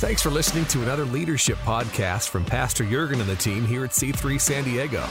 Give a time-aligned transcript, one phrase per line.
[0.00, 3.90] Thanks for listening to another leadership podcast from Pastor Jurgen and the team here at
[3.90, 5.06] C3 San Diego.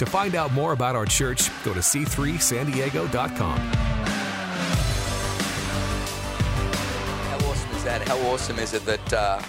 [0.00, 3.58] To find out more about our church, go to c3sandiego.com.
[7.28, 8.08] How awesome is that?
[8.08, 9.40] How awesome is it that uh,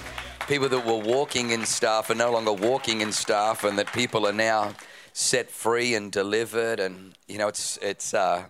[0.48, 4.28] people that were walking in staff are no longer walking in staff and that people
[4.28, 4.76] are now
[5.12, 6.80] set free and delivered?
[6.80, 8.46] And you know, it's it's uh,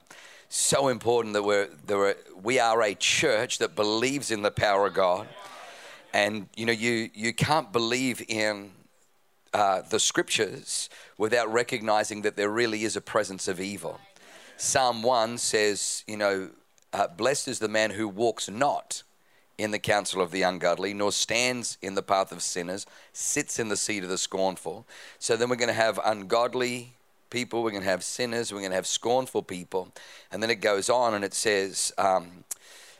[0.49, 4.87] so important that we're, that we're we are a church that believes in the power
[4.87, 5.29] of God
[6.13, 8.71] and you know, you you can't believe in
[9.53, 13.99] uh, the scriptures without recognizing that there really is a presence of evil.
[14.57, 16.49] Psalm one says, you know,
[16.93, 19.03] uh, blessed is the man who walks not
[19.57, 23.69] in the counsel of the ungodly, nor stands in the path of sinners, sits in
[23.69, 24.85] the seat of the scornful.
[25.19, 26.93] So then we're going to have ungodly
[27.29, 29.91] people, we're going to have sinners, we're going to have scornful people.
[30.31, 32.43] And then it goes on and it says, um,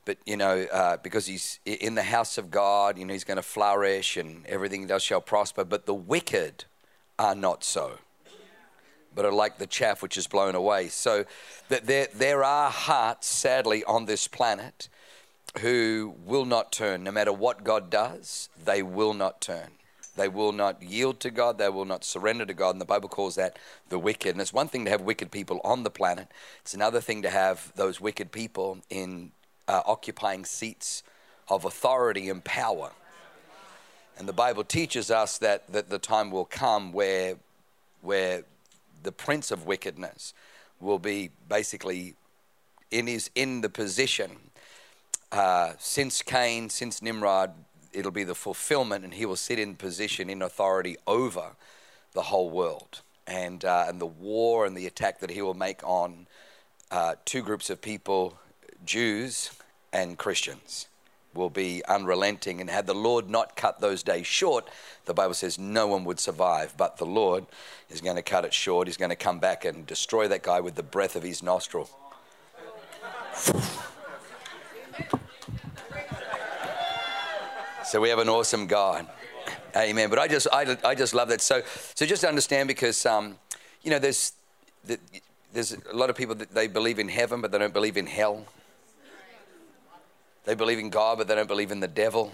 [0.07, 3.35] but you know, uh, because he's in the house of God, you know, he's going
[3.35, 5.65] to flourish and everything he does shall prosper.
[5.65, 6.63] But the wicked
[7.20, 7.98] are not so,
[9.13, 10.87] but are like the chaff which is blown away.
[10.87, 11.26] So
[11.67, 14.87] that there, there are hearts, sadly, on this planet
[15.59, 17.04] who will not turn.
[17.04, 19.71] No matter what God does, they will not turn.
[20.15, 21.57] They will not yield to God.
[21.57, 22.71] They will not surrender to God.
[22.71, 24.29] And the Bible calls that the wicked.
[24.29, 26.29] And it's one thing to have wicked people on the planet,
[26.62, 29.34] it's another thing to have those wicked people in
[29.68, 31.04] uh, occupying seats
[31.49, 32.91] of authority and power.
[34.18, 37.35] And the Bible teaches us that, that the time will come where,
[38.01, 38.43] where
[39.04, 40.34] the prince of wickedness
[40.79, 42.15] will be basically
[42.90, 44.32] in, his, in the position.
[45.32, 47.54] Uh, since Cain, since Nimrod,
[47.93, 51.51] it'll be the fulfillment, and he will sit in position, in authority over
[52.13, 53.01] the whole world.
[53.27, 56.27] And, uh, and the war and the attack that he will make on
[56.90, 58.40] uh, two groups of people
[58.88, 59.52] Jews
[59.93, 60.88] and Christians
[61.34, 62.60] will be unrelenting.
[62.60, 64.68] And had the Lord not cut those days short,
[65.06, 66.74] the Bible says no one would survive.
[66.75, 67.46] But the Lord
[67.90, 68.88] is going to cut it short.
[68.88, 71.89] He's going to come back and destroy that guy with the breath of his nostril.
[77.85, 79.07] so we have an awesome God.
[79.75, 80.09] Amen.
[80.09, 81.41] But I just, I, I just love that.
[81.41, 81.61] So,
[81.94, 83.38] so just understand because, um,
[83.84, 84.34] you know, there's,
[85.53, 88.07] there's a lot of people that they believe in heaven, but they don't believe in
[88.07, 88.45] hell.
[90.47, 92.31] They believe in God, but they don't believe in the devil.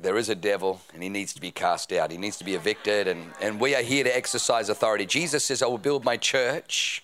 [0.00, 2.12] There is a devil, and he needs to be cast out.
[2.12, 5.04] He needs to be evicted, and, and we are here to exercise authority.
[5.04, 7.02] Jesus says, I will build my church,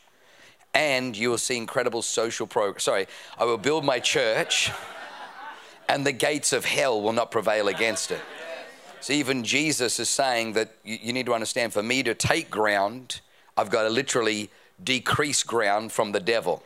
[0.72, 2.84] and you will see incredible social progress.
[2.84, 3.09] Sorry,
[3.41, 4.70] I will build my church,
[5.88, 8.20] and the gates of hell will not prevail against it.
[9.00, 12.50] So even Jesus is saying that you, you need to understand for me to take
[12.50, 13.20] ground,
[13.56, 14.49] I've got to literally
[14.82, 16.62] decrease ground from the devil.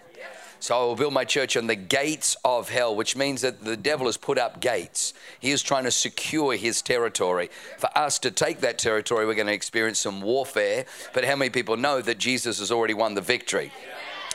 [0.63, 3.77] So I will build my church on the gates of hell, which means that the
[3.77, 5.13] devil has put up gates.
[5.41, 7.51] He is trying to secure his territory.
[7.79, 10.85] For us to take that territory, we're going to experience some warfare.
[11.15, 13.73] But how many people know that Jesus has already won the victory?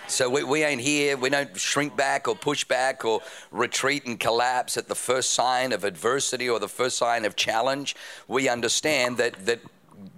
[0.07, 1.15] So we, we, ain't here.
[1.15, 5.71] We don't shrink back or push back or retreat and collapse at the first sign
[5.71, 7.95] of adversity or the first sign of challenge.
[8.27, 9.61] We understand that that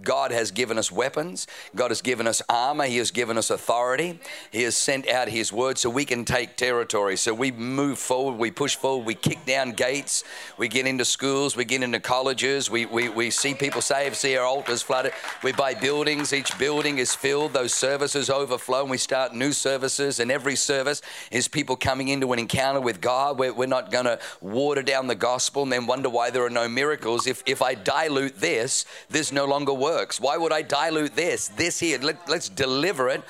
[0.02, 1.48] God has given us weapons.
[1.76, 2.86] God has given us armor.
[2.86, 4.20] He has given us authority.
[4.52, 7.18] He has sent out His word so we can take territory.
[7.18, 10.24] So we move forward, we push forward, we kick down gates,
[10.58, 14.38] we get into schools, we get into colleges, we, we, we see people saved, see
[14.38, 15.14] our altars flooded.
[15.44, 20.20] We buy buildings, each building is filled, those services overflow, and we start new services.
[20.20, 21.02] And every service
[21.32, 23.38] is people coming into an encounter with God.
[23.38, 26.50] We're, we're not going to water down the gospel and then wonder why there are
[26.50, 27.28] no miracles.
[27.28, 29.89] If, if I dilute this, this no longer works.
[30.20, 31.48] Why would I dilute this?
[31.50, 33.24] This here, let, us deliver it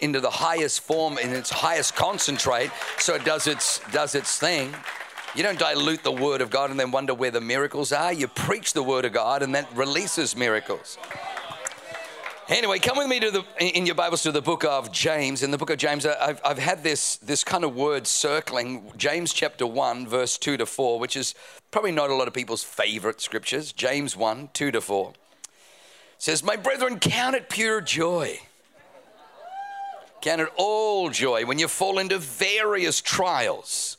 [0.00, 4.74] into the highest form, in its highest concentrate, so it does its, does its thing.
[5.34, 8.12] You don't dilute the word of God and then wonder where the miracles are.
[8.12, 10.98] You preach the word of God and that releases miracles.
[12.48, 15.44] Anyway, come with me to the in your Bibles to the book of James.
[15.44, 19.32] In the book of James, I've, I've had this this kind of word circling James
[19.32, 21.36] chapter one, verse two to four, which is
[21.70, 23.70] probably not a lot of people's favorite scriptures.
[23.70, 25.12] James one, two to four
[26.20, 28.38] says, My brethren, count it pure joy.
[30.20, 33.96] Count it all joy when you fall into various trials,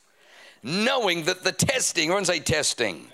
[0.62, 3.08] knowing that the testing, everyone say testing,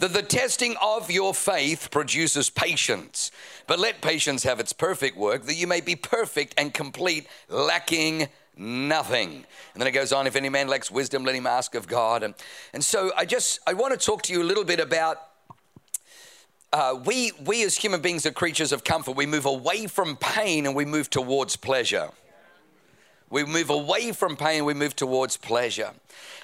[0.00, 3.30] that the testing of your faith produces patience.
[3.66, 8.28] But let patience have its perfect work, that you may be perfect and complete, lacking
[8.54, 9.46] nothing.
[9.72, 12.22] And then it goes on, if any man lacks wisdom, let him ask of God.
[12.22, 12.34] And,
[12.74, 15.25] and so I just, I want to talk to you a little bit about
[16.76, 19.16] uh, we, we as human beings are creatures of comfort.
[19.16, 22.10] We move away from pain and we move towards pleasure.
[23.30, 25.92] We move away from pain, we move towards pleasure.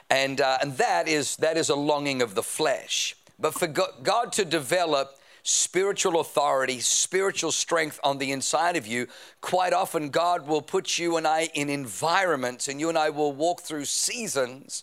[0.09, 3.15] And, uh, and that, is, that is a longing of the flesh.
[3.39, 9.09] But for God to develop spiritual authority, spiritual strength on the inside of you,
[9.43, 13.35] quite often God will put you and I in environments, and you and I will
[13.35, 14.83] walk through seasons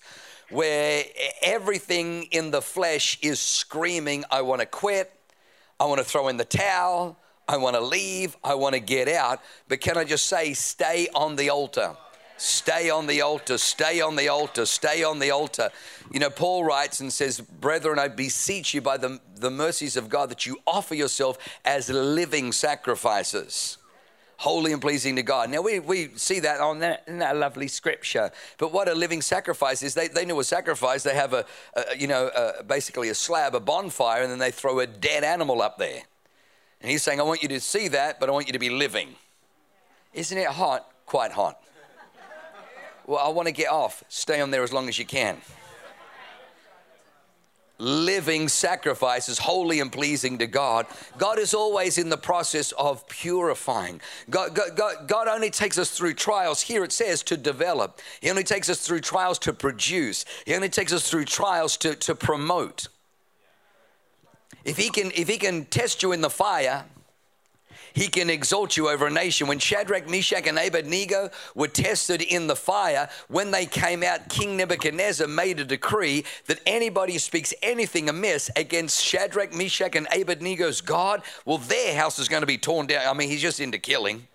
[0.51, 1.05] where
[1.41, 5.18] everything in the flesh is screaming, I want to quit,
[5.79, 7.17] I want to throw in the towel,
[7.47, 9.39] I want to leave, I want to get out.
[9.67, 11.95] But can I just say, stay on the altar?
[12.37, 15.71] Stay on the altar, stay on the altar, stay on the altar.
[16.09, 20.07] You know, Paul writes and says, Brethren, I beseech you by the, the mercies of
[20.07, 23.78] God that you offer yourself as living sacrifices
[24.39, 25.49] holy and pleasing to God.
[25.49, 28.31] Now, we, we see that on that, in that lovely scripture.
[28.57, 31.97] But what a living sacrifice is, they, they know a sacrifice, they have a, a
[31.97, 35.61] you know, a, basically a slab, a bonfire, and then they throw a dead animal
[35.61, 36.03] up there.
[36.79, 38.69] And he's saying, I want you to see that, but I want you to be
[38.69, 39.09] living.
[40.13, 40.89] Isn't it hot?
[41.05, 41.61] Quite hot.
[43.05, 44.05] Well, I want to get off.
[44.07, 45.41] Stay on there as long as you can.
[47.79, 50.85] Living sacrifices, holy and pleasing to God.
[51.17, 54.01] God is always in the process of purifying.
[54.29, 56.61] God, God, God, God only takes us through trials.
[56.61, 58.01] Here it says to develop.
[58.19, 60.25] He only takes us through trials to produce.
[60.45, 62.89] He only takes us through trials to, to promote.
[64.65, 66.83] If he, can, if he can test you in the fire,
[67.93, 69.47] he can exalt you over a nation.
[69.47, 74.57] When Shadrach, Meshach, and Abednego were tested in the fire, when they came out, King
[74.57, 80.81] Nebuchadnezzar made a decree that anybody who speaks anything amiss against Shadrach, Meshach, and Abednego's
[80.81, 83.07] God, well, their house is going to be torn down.
[83.07, 84.27] I mean, he's just into killing.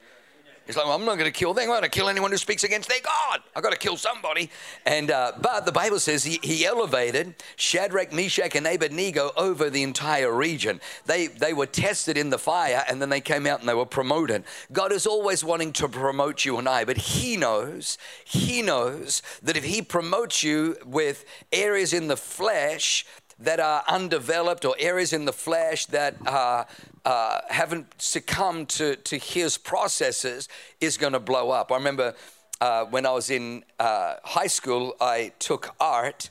[0.67, 1.65] He's like, well, I'm not going to kill them.
[1.65, 3.43] I'm going to kill anyone who speaks against their God.
[3.55, 4.51] I've got to kill somebody.
[4.87, 9.83] And uh, but the Bible says he, he elevated Shadrach, Meshach, and Abednego over the
[9.83, 10.81] entire region.
[11.05, 13.85] They they were tested in the fire, and then they came out and they were
[13.85, 14.45] promoted.
[14.73, 19.57] God is always wanting to promote you and I, but He knows He knows that
[19.57, 23.05] if He promotes you with areas in the flesh
[23.45, 26.65] that are undeveloped or areas in the flesh that uh,
[27.05, 30.49] uh, haven't succumbed to, to his processes
[30.81, 31.71] is going to blow up.
[31.71, 32.15] I remember
[32.61, 36.31] uh, when I was in uh, high school, I took art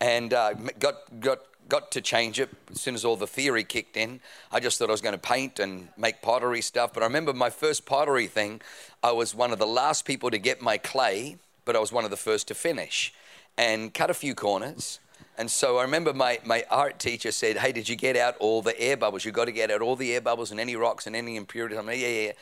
[0.00, 3.96] and uh, got, got, got to change it as soon as all the theory kicked
[3.96, 4.20] in.
[4.50, 6.92] I just thought I was going to paint and make pottery stuff.
[6.94, 8.60] But I remember my first pottery thing,
[9.02, 12.04] I was one of the last people to get my clay, but I was one
[12.04, 13.12] of the first to finish
[13.56, 14.98] and cut a few corners
[15.36, 18.62] and so I remember my, my art teacher said, Hey, did you get out all
[18.62, 19.24] the air bubbles?
[19.24, 21.78] You've got to get out all the air bubbles and any rocks and any impurities.
[21.78, 22.32] I'm like, Yeah, yeah, yeah.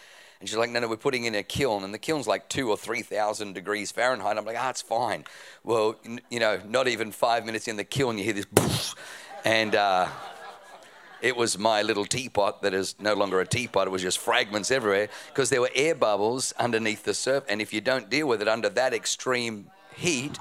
[0.40, 1.84] And she's like, No, no, we're putting in a kiln.
[1.84, 4.36] And the kiln's like two or 3,000 degrees Fahrenheit.
[4.36, 5.24] I'm like, Ah, it's fine.
[5.64, 5.96] Well,
[6.30, 8.94] you know, not even five minutes in the kiln, you hear this,
[9.44, 10.08] and uh,
[11.22, 13.86] it was my little teapot that is no longer a teapot.
[13.86, 17.48] It was just fragments everywhere because there were air bubbles underneath the surface.
[17.48, 20.38] And if you don't deal with it under that extreme heat,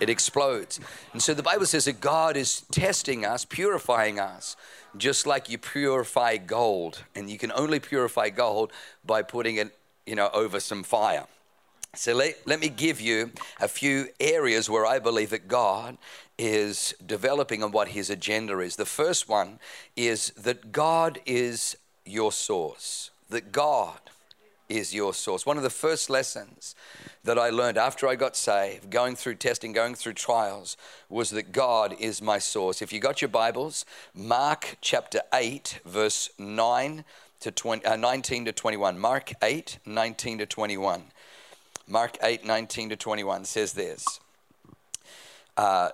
[0.00, 0.80] it explodes.
[1.12, 4.56] And so the Bible says that God is testing us, purifying us,
[4.96, 7.04] just like you purify gold.
[7.14, 8.72] And you can only purify gold
[9.04, 9.76] by putting it,
[10.06, 11.26] you know, over some fire.
[11.94, 13.30] So let, let me give you
[13.60, 15.96] a few areas where I believe that God
[16.38, 18.76] is developing on what his agenda is.
[18.76, 19.60] The first one
[19.96, 23.10] is that God is your source.
[23.30, 23.98] That God
[24.76, 25.46] is your source.
[25.46, 26.74] One of the first lessons
[27.24, 30.76] that I learned after I got saved, going through testing, going through trials,
[31.08, 32.82] was that God is my source.
[32.82, 37.04] If you got your Bibles, Mark chapter 8, verse 9
[37.40, 38.98] to 20, uh, 19 to 21.
[38.98, 41.02] Mark 8, 19 to 21.
[41.86, 44.20] Mark 8, 19 to 21 says this.
[45.56, 45.90] Uh,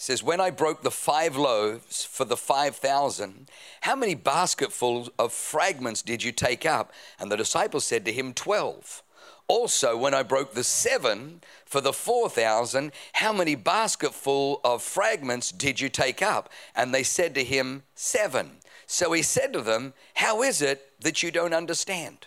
[0.00, 3.48] says, When I broke the five loaves for the 5,000,
[3.82, 6.92] how many basketfuls of fragments did you take up?
[7.18, 9.02] And the disciples said to him, 12.
[9.46, 15.80] Also, when I broke the seven for the 4,000, how many basketful of fragments did
[15.80, 16.48] you take up?
[16.74, 18.52] And they said to him, Seven.
[18.86, 22.26] So he said to them, How is it that you don't understand?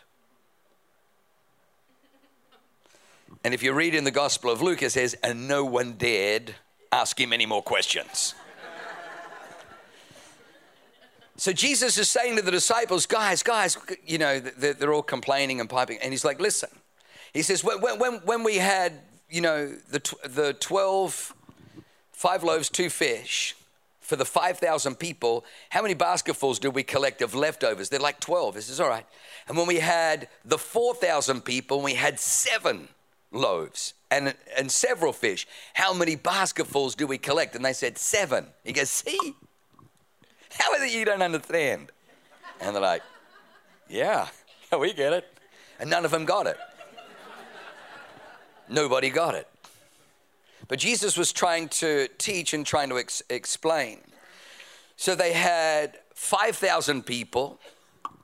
[3.43, 6.55] And if you read in the Gospel of Luke, it says, And no one dared
[6.93, 8.35] ask him any more questions.
[11.35, 15.69] So Jesus is saying to the disciples, guys, guys, you know, they're, all complaining and
[15.69, 15.97] piping.
[16.01, 16.69] And he's like, listen.
[17.33, 18.93] He says, when, when, when we had,
[19.29, 21.33] you know, the, the 12,
[22.11, 23.55] five loaves, two fish,
[23.99, 27.89] for the 5,000 people, how many basketfuls did we collect of leftovers?
[27.89, 28.53] They're like 12.
[28.53, 29.05] This is all right.
[29.47, 32.89] And when we had the 4,000 people, we had seven
[33.33, 35.47] loaves and, and several fish.
[35.73, 37.55] How many basketfuls do we collect?
[37.55, 38.47] And they said, Seven.
[38.63, 39.35] He goes, See?
[40.57, 41.91] How is it you don't understand?
[42.61, 43.01] And they're like,
[43.89, 44.27] Yeah,
[44.79, 45.27] we get it.
[45.79, 46.57] And none of them got it.
[48.69, 49.47] Nobody got it.
[50.67, 53.99] But Jesus was trying to teach and trying to ex- explain.
[54.95, 57.59] So they had 5,000 people,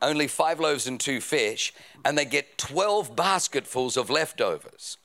[0.01, 1.73] only five loaves and two fish,
[2.05, 4.97] and they get 12 basketfuls of leftovers.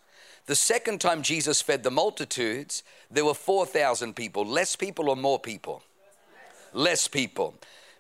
[0.47, 4.45] The second time Jesus fed the multitudes, there were 4,000 people.
[4.45, 5.83] Less people or more people?
[6.73, 7.55] Less people.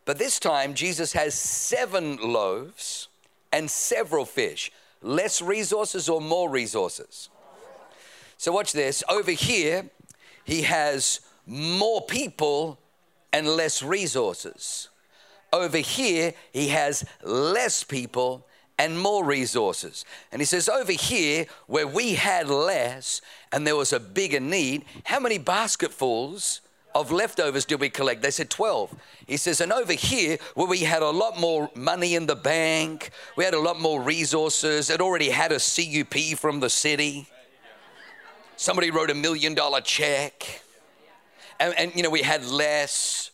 [0.05, 3.09] But this time, Jesus has seven loaves
[3.53, 4.71] and several fish.
[5.01, 7.31] Less resources or more resources?
[8.37, 9.03] So, watch this.
[9.09, 9.89] Over here,
[10.45, 12.79] he has more people
[13.33, 14.89] and less resources.
[15.55, 18.45] Over here, he has less people
[18.77, 20.05] and more resources.
[20.33, 23.21] And he says, over here, where we had less
[23.53, 26.61] and there was a bigger need, how many basketfuls
[26.93, 28.21] of leftovers did we collect?
[28.21, 28.97] They said 12.
[29.29, 33.11] He says, and over here, where we had a lot more money in the bank,
[33.37, 37.29] we had a lot more resources, it already had a CUP from the city.
[38.57, 40.63] Somebody wrote a million dollar check.
[41.61, 43.31] And, and, you know, we had less,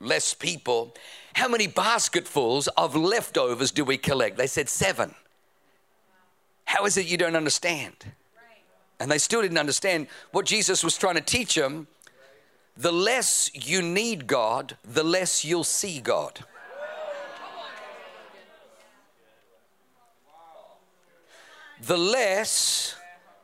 [0.00, 0.92] less people.
[1.34, 4.36] How many basketfuls of leftovers do we collect?
[4.36, 5.14] They said seven.
[6.64, 7.94] How is it you don't understand?
[8.98, 11.86] And they still didn't understand what Jesus was trying to teach them.
[12.76, 16.44] The less you need God, the less you'll see God.
[21.82, 22.94] The less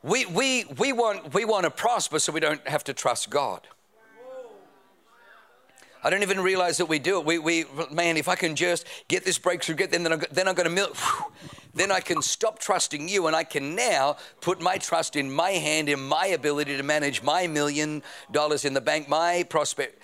[0.03, 3.67] we, we, we, want, we want to prosper so we don't have to trust God.
[6.03, 7.25] I don't even realize that we do it.
[7.25, 10.47] We, we, man, if I can just get this breakthrough, get then, then I'm, then
[10.47, 10.93] I'm going to.
[11.73, 15.51] Then I can stop trusting you, and I can now put my trust in my
[15.51, 18.01] hand, in my ability to manage my million
[18.31, 20.01] dollars in the bank, my prospect.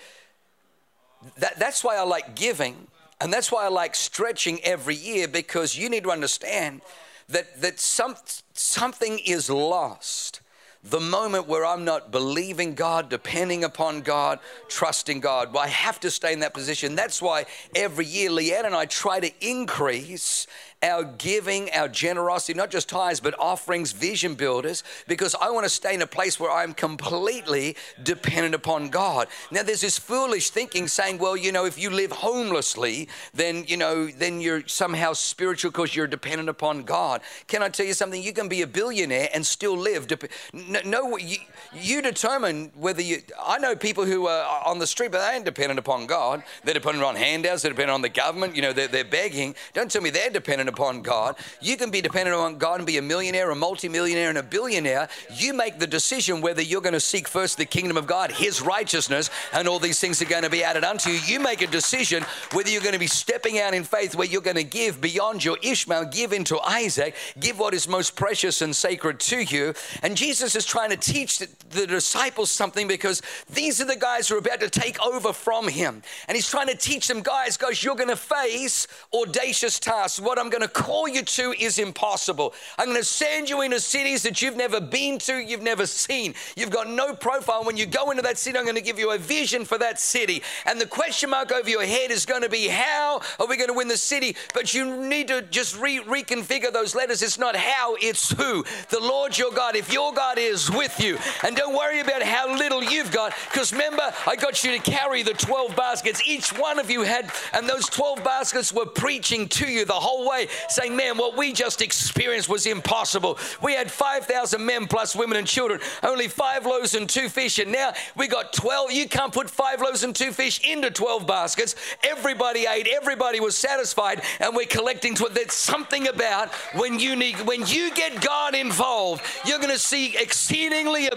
[1.38, 2.86] That, that's why I like giving,
[3.20, 6.82] and that's why I like stretching every year because you need to understand
[7.28, 8.14] that, that some,
[8.52, 10.42] something is lost
[10.84, 14.38] the moment where I'm not believing God, depending upon God,
[14.68, 15.52] trusting God.
[15.52, 16.94] Well, I have to stay in that position.
[16.94, 20.46] That's why every year Leanne and I try to increase
[20.84, 25.70] our giving, our generosity, not just tithes, but offerings, vision builders, because I want to
[25.70, 29.28] stay in a place where I'm completely dependent upon God.
[29.50, 33.78] Now, there's this foolish thinking saying, well, you know, if you live homelessly, then, you
[33.78, 37.22] know, then you're somehow spiritual because you're dependent upon God.
[37.46, 38.22] Can I tell you something?
[38.22, 40.06] You can be a billionaire and still live.
[40.52, 41.38] No, no you,
[41.72, 43.22] you determine whether you.
[43.42, 46.42] I know people who are uh, on the street, but they ain't dependent upon God.
[46.62, 49.54] They're dependent on handouts, they're dependent on the government, you know, they're, they're begging.
[49.72, 51.36] Don't tell me they're dependent upon God.
[51.60, 55.08] You can be dependent on God and be a millionaire, a multimillionaire, and a billionaire.
[55.34, 58.60] You make the decision whether you're going to seek first the kingdom of God, His
[58.60, 61.20] righteousness, and all these things are going to be added unto you.
[61.26, 64.40] You make a decision whether you're going to be stepping out in faith where you're
[64.40, 68.74] going to give beyond your Ishmael, give into Isaac, give what is most precious and
[68.74, 69.74] sacred to you.
[70.02, 71.42] And Jesus is trying to teach
[71.74, 75.68] the disciples something because these are the guys who are about to take over from
[75.68, 76.02] him.
[76.28, 80.20] And he's trying to teach them, guys, guys, you're going to face audacious tasks.
[80.20, 82.54] What I'm going to call you to is impossible.
[82.78, 86.34] I'm going to send you into cities that you've never been to, you've never seen.
[86.56, 87.64] You've got no profile.
[87.64, 90.00] When you go into that city, I'm going to give you a vision for that
[90.00, 90.42] city.
[90.64, 93.68] And the question mark over your head is going to be, how are we going
[93.68, 94.36] to win the city?
[94.52, 97.22] But you need to just re- reconfigure those letters.
[97.22, 98.64] It's not how, it's who.
[98.90, 99.76] The Lord your God.
[99.76, 103.72] If your God is with you, and don't worry about how little you've got, because
[103.72, 106.26] remember, I got you to carry the 12 baskets.
[106.28, 110.28] Each one of you had, and those 12 baskets were preaching to you the whole
[110.28, 113.38] way, saying, Man, what we just experienced was impossible.
[113.62, 117.72] We had 5,000 men plus women and children, only five loaves and two fish, and
[117.72, 118.92] now we got 12.
[118.92, 121.76] You can't put five loaves and two fish into 12 baskets.
[122.02, 125.14] Everybody ate, everybody was satisfied, and we're collecting.
[125.14, 129.78] To, there's something about when you need, when you get God involved, you're going to
[129.78, 131.08] see exceedingly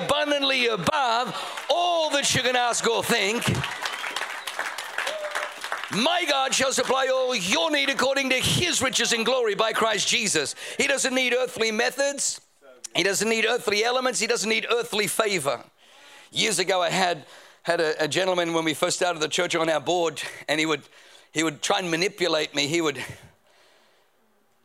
[0.44, 3.44] above all that you can ask or think.
[5.92, 10.08] My God shall supply all your need according to his riches and glory by Christ
[10.08, 10.54] Jesus.
[10.78, 12.42] He doesn't need earthly methods,
[12.96, 15.64] he doesn't need earthly elements, he doesn't need earthly favor.
[16.32, 17.26] Years ago, I had,
[17.64, 20.66] had a, a gentleman when we first started the church on our board, and he
[20.66, 20.84] would,
[21.32, 22.68] he would try and manipulate me.
[22.68, 23.04] He would,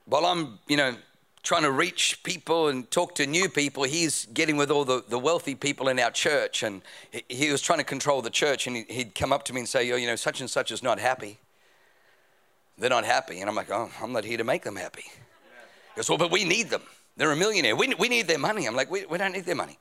[0.06, 0.96] while I'm, you know,
[1.42, 5.18] trying to reach people and talk to new people, he's getting with all the, the
[5.18, 6.62] wealthy people in our church.
[6.62, 8.66] And he, he was trying to control the church.
[8.66, 10.70] And he, would come up to me and say, oh, you know, such and such
[10.70, 11.38] is not happy.
[12.78, 13.40] They're not happy.
[13.40, 15.04] And I'm like, oh, I'm not here to make them happy.
[15.04, 16.82] He goes, well, but we need them.
[17.16, 17.76] They're a millionaire.
[17.76, 18.66] We, we need their money.
[18.66, 19.78] I'm like, we, we don't need their money.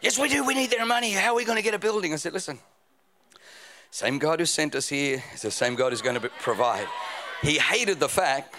[0.00, 0.44] Yes, we do.
[0.44, 1.12] We need their money.
[1.12, 2.12] How are we going to get a building?
[2.12, 2.58] I said, listen,
[3.90, 6.86] same God who sent us here is the same God who's going to provide.
[7.42, 8.54] He hated the fact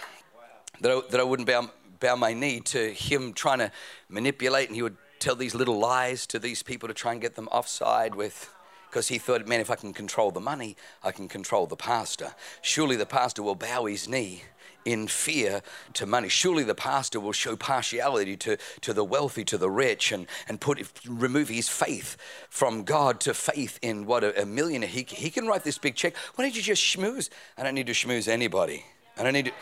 [0.80, 1.70] that I, that I wouldn't bow
[2.18, 3.70] my knee to him trying to
[4.08, 7.34] manipulate, and he would tell these little lies to these people to try and get
[7.36, 8.52] them offside with
[8.90, 12.34] because he thought, man, if I can control the money, I can control the pastor.
[12.60, 14.42] Surely the pastor will bow his knee
[14.84, 16.28] in fear to money.
[16.28, 20.60] Surely the pastor will show partiality to, to the wealthy, to the rich, and, and
[20.60, 22.16] put remove his faith
[22.48, 24.88] from God to faith in what a, a millionaire.
[24.88, 26.16] He, he can write this big check.
[26.34, 27.28] Why don't you just schmooze?
[27.56, 28.84] I don't need to schmooze anybody.
[29.16, 29.52] I don't need to.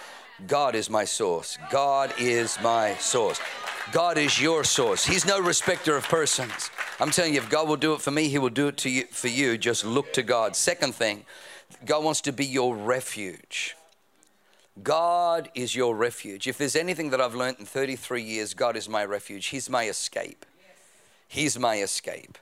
[0.47, 1.59] God is my source.
[1.71, 3.41] God is my source.
[3.91, 5.05] God is your source.
[5.05, 6.71] He's no respecter of persons.
[7.01, 9.05] I'm telling you, if God will do it for me, He will do it you,
[9.07, 9.57] for you.
[9.59, 10.55] Just look to God.
[10.55, 11.25] Second thing,
[11.85, 13.77] God wants to be your refuge.
[14.83, 16.47] God is your refuge.
[16.47, 19.47] If there's anything that I've learned in 33 years, God is my refuge.
[19.47, 20.45] He's my escape.
[21.27, 22.39] He's my escape.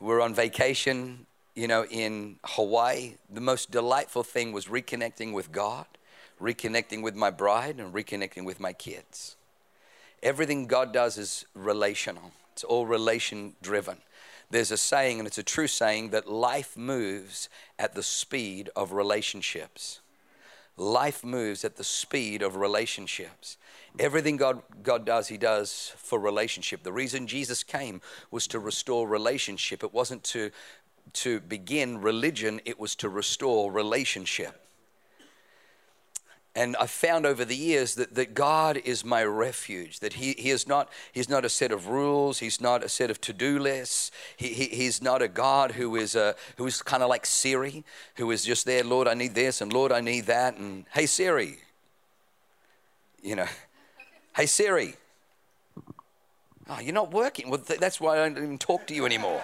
[0.00, 3.14] We're on vacation, you know, in Hawaii.
[3.30, 5.86] The most delightful thing was reconnecting with God,
[6.42, 9.36] reconnecting with my bride, and reconnecting with my kids.
[10.22, 13.98] Everything God does is relational, it's all relation driven.
[14.50, 18.92] There's a saying, and it's a true saying, that life moves at the speed of
[18.92, 20.00] relationships.
[20.76, 23.56] Life moves at the speed of relationships.
[23.98, 26.82] Everything God, God does, He does for relationship.
[26.82, 29.82] The reason Jesus came was to restore relationship.
[29.82, 30.50] It wasn't to,
[31.14, 34.61] to begin religion, it was to restore relationship.
[36.54, 40.50] And I've found over the years that, that God is my refuge, that he, he
[40.50, 43.58] is not, He's not a set of rules, He's not a set of to do
[43.58, 47.24] lists, he, he, He's not a God who is, a, who is kind of like
[47.24, 47.84] Siri,
[48.16, 51.06] who is just there, Lord, I need this, and Lord, I need that, and hey,
[51.06, 51.56] Siri,
[53.22, 53.48] you know,
[54.36, 54.96] hey, Siri,
[56.68, 57.48] oh, you're not working.
[57.48, 59.42] Well, that's why I don't even talk to you anymore.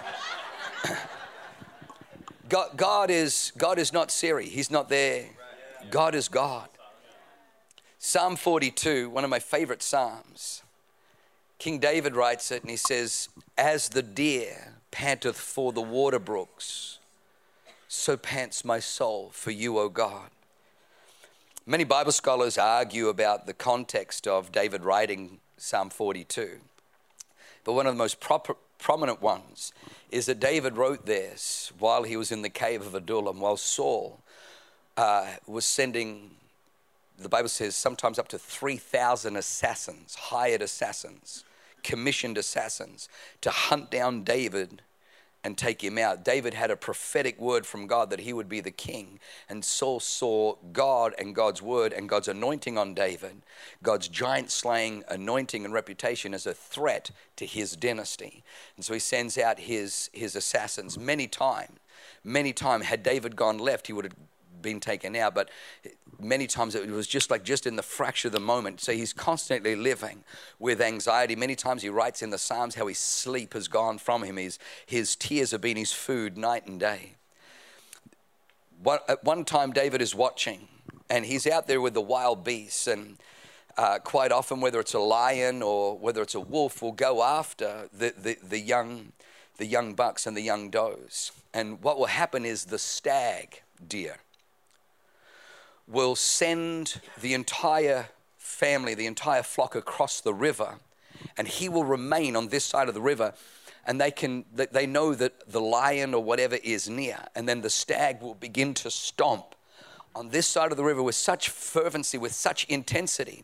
[2.49, 5.25] God, God, is, God is not Siri, He's not there.
[5.89, 6.69] God is God.
[8.01, 10.63] Psalm 42, one of my favorite Psalms.
[11.57, 13.27] King David writes it and he says,
[13.57, 16.99] As the deer panteth for the water brooks,
[17.89, 20.29] so pants my soul for you, O God.
[21.65, 26.51] Many Bible scholars argue about the context of David writing Psalm 42.
[27.65, 29.73] But one of the most proper, prominent ones
[30.09, 34.21] is that David wrote this while he was in the cave of Adullam, while Saul
[34.95, 36.37] uh, was sending
[37.19, 41.43] the Bible says sometimes up to 3,000 assassins, hired assassins,
[41.83, 43.09] commissioned assassins
[43.41, 44.81] to hunt down David
[45.43, 46.25] and take him out.
[46.25, 49.19] David had a prophetic word from God that he would be the king.
[49.47, 53.41] And Saul saw God and God's word and God's anointing on David,
[53.81, 58.43] God's giant slaying anointing and reputation as a threat to his dynasty.
[58.75, 61.79] And so he sends out his, his assassins many times.
[62.23, 64.15] Many times, had David gone left, he would have
[64.61, 65.49] been taken out, but
[66.19, 68.81] many times it was just like just in the fraction of the moment.
[68.81, 70.23] So he's constantly living
[70.59, 71.35] with anxiety.
[71.35, 74.59] Many times he writes in the Psalms how his sleep has gone from him, his,
[74.85, 77.13] his tears have been his food night and day.
[78.81, 80.67] One, at one time, David is watching,
[81.09, 83.17] and he's out there with the wild beasts, and
[83.77, 87.89] uh, quite often, whether it's a lion or whether it's a wolf, will go after
[87.93, 89.11] the, the, the, young,
[89.57, 91.31] the young bucks and the young does.
[91.53, 94.17] And what will happen is the stag deer
[95.89, 100.75] will send the entire family, the entire flock across the river,
[101.37, 103.33] and he will remain on this side of the river.
[103.85, 107.69] And they can they know that the lion or whatever is near, and then the
[107.69, 109.55] stag will begin to stomp
[110.15, 113.43] on this side of the river with such fervency, with such intensity,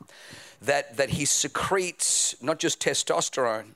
[0.62, 3.72] that, that he secretes not just testosterone,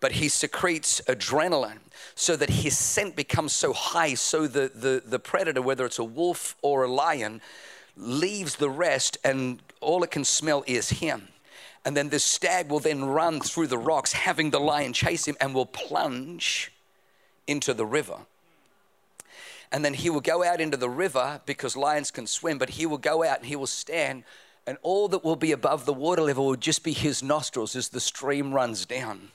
[0.00, 1.78] but he secretes adrenaline
[2.14, 6.04] so that his scent becomes so high, so the, the, the predator, whether it's a
[6.04, 7.40] wolf or a lion,
[8.00, 11.28] leaves the rest, and all it can smell is him.
[11.84, 15.36] And then this stag will then run through the rocks, having the lion chase him,
[15.40, 16.72] and will plunge
[17.46, 18.18] into the river.
[19.72, 22.86] And then he will go out into the river because lions can swim, but he
[22.86, 24.24] will go out and he will stand,
[24.66, 27.88] and all that will be above the water level will just be his nostrils as
[27.88, 29.28] the stream runs down.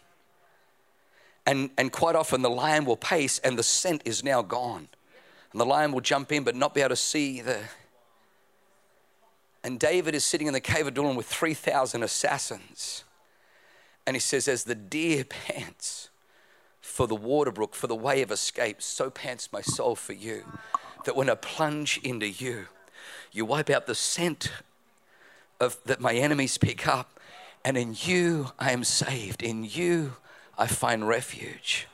[1.45, 4.88] And, and quite often the lion will pace, and the scent is now gone.
[5.51, 7.60] And the lion will jump in, but not be able to see the,
[9.65, 13.04] and David is sitting in the cave of Adullam with 3,000 assassins.
[14.06, 16.10] And he says, As the deer pants
[16.82, 20.43] for the water brook, for the way of escape, so pants my soul for you.
[21.06, 22.67] That when I plunge into you,
[23.32, 24.51] you wipe out the scent
[25.60, 27.19] of, that my enemies pick up.
[27.63, 29.41] And in you I am saved.
[29.41, 30.17] In you
[30.60, 31.88] I find refuge.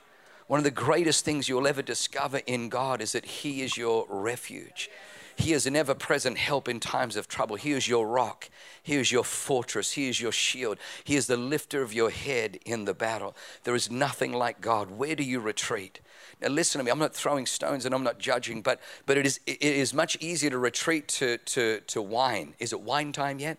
[0.46, 4.04] One of the greatest things you'll ever discover in God is that He is your
[4.10, 4.90] refuge.
[5.36, 7.56] He is an ever present help in times of trouble.
[7.56, 8.48] He is your rock.
[8.82, 9.92] He is your fortress.
[9.92, 10.78] He is your shield.
[11.04, 13.34] He is the lifter of your head in the battle.
[13.64, 14.90] There is nothing like God.
[14.90, 16.00] Where do you retreat?
[16.40, 16.90] Now, listen to me.
[16.90, 20.16] I'm not throwing stones and I'm not judging, but, but it, is, it is much
[20.20, 22.54] easier to retreat to, to, to wine.
[22.58, 23.58] Is it wine time yet?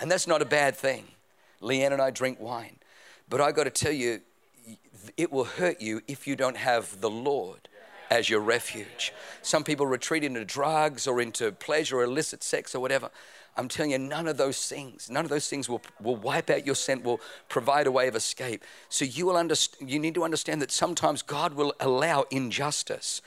[0.00, 1.04] And that's not a bad thing.
[1.60, 2.76] Leanne and I drink wine.
[3.28, 4.20] But I got to tell you,
[5.16, 7.67] it will hurt you if you don't have the Lord
[8.10, 9.12] as your refuge.
[9.42, 13.10] Some people retreat into drugs or into pleasure or illicit sex or whatever.
[13.56, 16.64] I'm telling you, none of those things, none of those things will, will wipe out
[16.64, 18.64] your scent, will provide a way of escape.
[18.88, 23.20] So you will understand, you need to understand that sometimes God will allow injustice.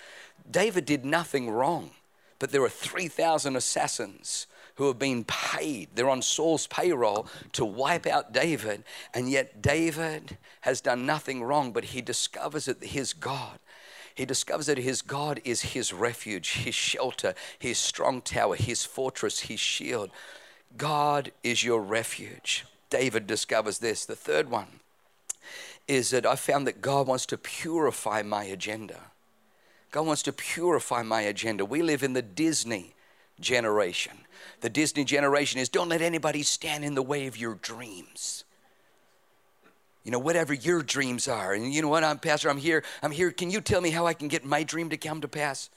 [0.49, 1.91] David did nothing wrong,
[2.39, 5.89] but there are 3,000 assassins who have been paid.
[5.93, 8.83] They're on Saul's payroll to wipe out David.
[9.13, 13.59] And yet David has done nothing wrong, but he discovers that his God
[14.15, 19.41] he discovers that his God is his refuge, his shelter, his strong tower, his fortress,
[19.41, 20.11] his shield.
[20.77, 22.65] God is your refuge.
[22.89, 24.05] David discovers this.
[24.05, 24.67] The third one
[25.87, 28.99] is that I found that God wants to purify my agenda.
[29.91, 31.65] God wants to purify my agenda.
[31.65, 32.93] We live in the Disney
[33.39, 34.13] generation.
[34.61, 38.45] The Disney generation is don't let anybody stand in the way of your dreams
[40.03, 41.53] you know, whatever your dreams are.
[41.53, 43.31] And you know what, I'm pastor, I'm here, I'm here.
[43.31, 45.69] Can you tell me how I can get my dream to come to pass?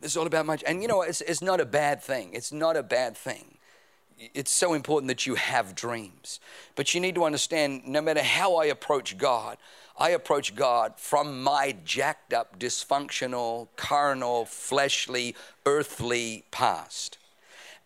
[0.00, 2.30] This is all about my and you know, it's, it's not a bad thing.
[2.32, 3.58] It's not a bad thing.
[4.34, 6.40] It's so important that you have dreams.
[6.74, 9.58] But you need to understand no matter how I approach God,
[9.96, 15.34] I approach God from my jacked up, dysfunctional, carnal, fleshly,
[15.66, 17.17] earthly past.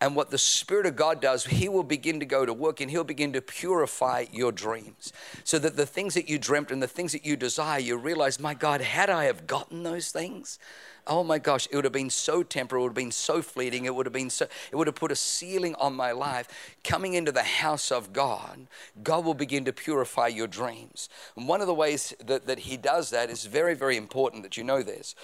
[0.02, 2.90] And what the Spirit of God does, He will begin to go to work and
[2.90, 5.12] He'll begin to purify your dreams.
[5.44, 8.40] So that the things that you dreamt and the things that you desire, you realize,
[8.40, 10.58] my God, had I have gotten those things,
[11.06, 13.84] oh my gosh, it would have been so temporal, it would have been so fleeting,
[13.84, 16.48] it would have been so, it would have put a ceiling on my life.
[16.82, 18.66] Coming into the house of God,
[19.04, 21.10] God will begin to purify your dreams.
[21.36, 24.56] And one of the ways that, that He does that is very, very important that
[24.56, 25.14] you know this.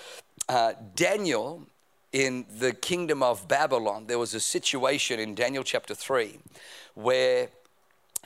[0.49, 1.67] Uh, Daniel
[2.13, 6.39] in the kingdom of Babylon, there was a situation in Daniel chapter 3
[6.95, 7.49] where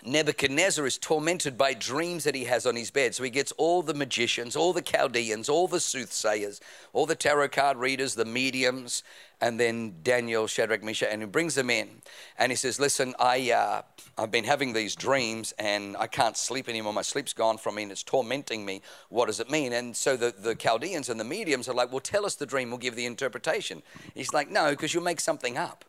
[0.05, 3.15] Nebuchadnezzar is tormented by dreams that he has on his bed.
[3.15, 6.61] So he gets all the magicians, all the Chaldeans, all the soothsayers,
[6.93, 9.05] all the tarot card readers, the mediums,
[9.41, 12.03] and then Daniel, Shadrach, Meshach, and he brings them in.
[12.37, 13.83] And he says, Listen, I, uh,
[14.19, 16.93] I've been having these dreams and I can't sleep anymore.
[16.93, 18.83] My sleep's gone from me and it's tormenting me.
[19.09, 19.73] What does it mean?
[19.73, 22.71] And so the, the Chaldeans and the mediums are like, Well, tell us the dream,
[22.71, 23.83] we'll give the interpretation.
[24.15, 25.85] He's like, No, because you'll make something up.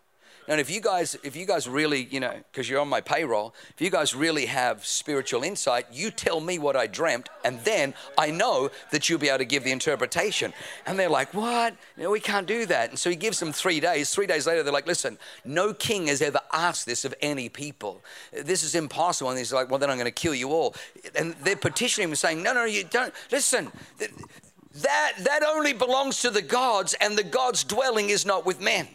[0.47, 3.53] And if you guys, if you guys really, you know, because you're on my payroll,
[3.69, 7.93] if you guys really have spiritual insight, you tell me what I dreamt, and then
[8.17, 10.53] I know that you'll be able to give the interpretation.
[10.85, 11.75] And they're like, what?
[11.97, 12.89] No, we can't do that.
[12.89, 14.13] And so he gives them three days.
[14.13, 18.03] Three days later, they're like, listen, no king has ever asked this of any people.
[18.31, 19.29] This is impossible.
[19.29, 20.75] And he's like, well, then I'm going to kill you all.
[21.15, 23.13] And they're petitioning him, saying, no, no, you don't.
[23.31, 23.71] Listen.
[24.81, 28.87] That, that only belongs to the gods, and the gods' dwelling is not with men.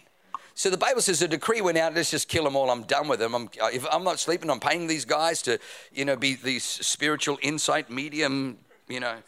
[0.59, 2.69] So the Bible says a decree went out, let's just kill them all.
[2.69, 3.33] I'm done with them.
[3.33, 5.61] I'm, if I'm not sleeping, I'm paying these guys to,
[5.93, 9.19] you know, be these spiritual insight medium, you know,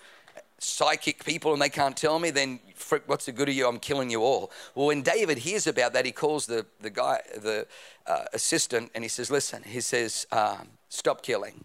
[0.59, 3.69] psychic people and they can't tell me, then frick, what's the good of you?
[3.69, 4.51] I'm killing you all.
[4.75, 7.69] Well, when David hears about that, he calls the, the guy, the
[8.09, 11.65] uh, assistant, and he says, listen, he says, um, stop killing.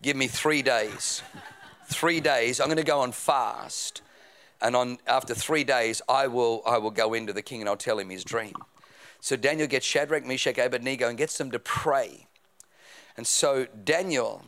[0.00, 1.22] Give me three days.
[1.88, 2.58] three days.
[2.58, 4.00] I'm going to go on fast.
[4.62, 7.76] And on, after three days, I will, I will go into the king and I'll
[7.76, 8.54] tell him his dream.
[9.20, 12.26] So Daniel gets Shadrach, Meshach, Abednego and gets them to pray.
[13.16, 14.44] And so Daniel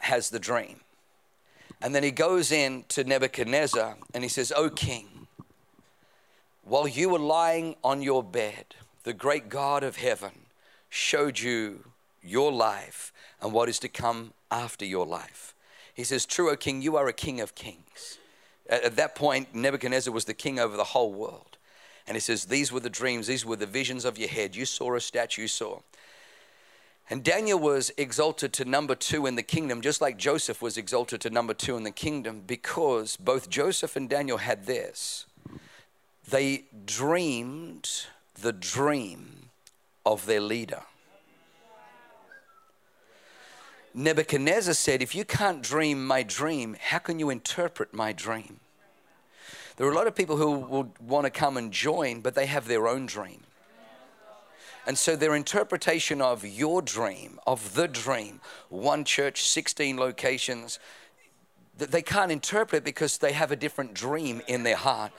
[0.00, 0.80] has the dream.
[1.82, 5.26] And then he goes in to Nebuchadnezzar and he says, O king,
[6.64, 10.32] while you were lying on your bed, the great God of heaven
[10.88, 11.84] showed you
[12.22, 15.54] your life and what is to come after your life.
[15.94, 18.18] He says, True, O king, you are a king of kings.
[18.68, 21.45] At that point, Nebuchadnezzar was the king over the whole world.
[22.06, 24.54] And he says, These were the dreams, these were the visions of your head.
[24.54, 25.80] You saw a statue, you saw.
[27.08, 31.20] And Daniel was exalted to number two in the kingdom, just like Joseph was exalted
[31.20, 35.26] to number two in the kingdom, because both Joseph and Daniel had this.
[36.28, 39.50] They dreamed the dream
[40.04, 40.82] of their leader.
[43.94, 48.60] Nebuchadnezzar said, If you can't dream my dream, how can you interpret my dream?
[49.76, 52.46] There are a lot of people who will want to come and join, but they
[52.46, 53.42] have their own dream.
[54.86, 60.78] And so their interpretation of your dream, of the dream, one church, 16 locations,
[61.78, 65.12] they can't interpret it because they have a different dream in their heart.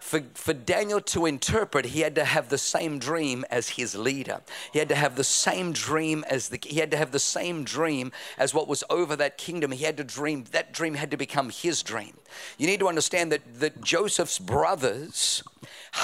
[0.00, 4.42] For, for Daniel to interpret, he had to have the same dream as his leader.
[4.72, 7.64] He had to have the same dream as the he had to have the same
[7.64, 9.72] dream as what was over that kingdom.
[9.72, 12.18] He had to dream that dream had to become his dream.
[12.58, 15.42] You need to understand that, that Joseph's brothers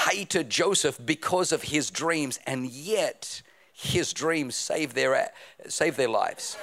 [0.07, 3.43] hated Joseph because of his dreams, and yet
[3.73, 5.33] his dreams saved their
[5.69, 6.57] saved their lives.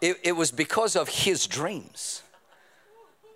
[0.00, 2.22] It, it was because of his dreams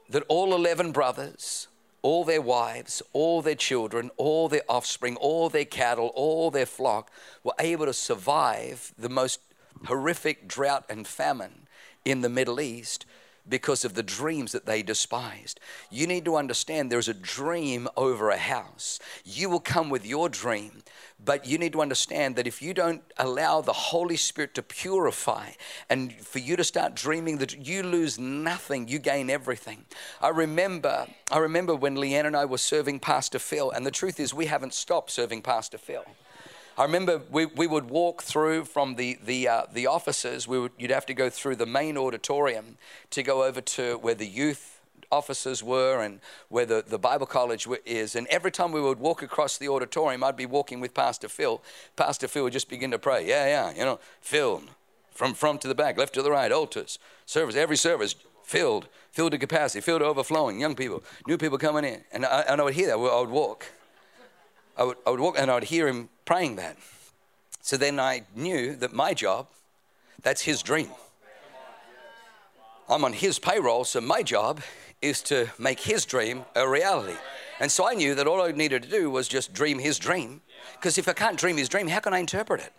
[0.08, 1.68] that all 11 brothers,
[2.02, 7.10] all their wives, all their children, all their offspring, all their cattle, all their flock
[7.42, 9.40] were able to survive the most
[9.86, 11.66] horrific drought and famine
[12.04, 13.06] in the Middle East
[13.48, 15.60] because of the dreams that they despised.
[15.90, 18.98] You need to understand there's a dream over a house.
[19.24, 20.82] You will come with your dream,
[21.24, 25.50] but you need to understand that if you don't allow the Holy Spirit to purify
[25.90, 29.84] and for you to start dreaming that you lose nothing, you gain everything.
[30.20, 34.20] I remember I remember when Leanne and I were serving Pastor Phil, and the truth
[34.20, 36.04] is we haven't stopped serving Pastor Phil.
[36.78, 40.72] I remember we, we would walk through from the, the, uh, the offices, we would,
[40.78, 42.78] you'd have to go through the main auditorium
[43.10, 44.80] to go over to where the youth
[45.10, 48.16] offices were and where the, the Bible college is.
[48.16, 51.62] And every time we would walk across the auditorium, I'd be walking with Pastor Phil.
[51.96, 53.28] Pastor Phil would just begin to pray.
[53.28, 54.70] Yeah, yeah, you know, filled
[55.10, 59.32] from front to the back, left to the right, altars, service, every service filled, filled
[59.32, 62.02] to capacity, filled to overflowing, young people, new people coming in.
[62.12, 63.66] And I, and I would hear that, I would walk.
[64.76, 66.76] I would, I would walk and I would hear him praying that.
[67.60, 69.46] So then I knew that my job,
[70.22, 70.90] that's his dream.
[72.88, 74.60] I'm on his payroll, so my job
[75.00, 77.16] is to make his dream a reality.
[77.60, 80.40] And so I knew that all I needed to do was just dream his dream.
[80.74, 82.72] Because if I can't dream his dream, how can I interpret it?